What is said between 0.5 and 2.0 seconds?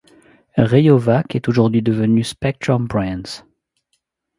Rayovac est aujourd'hui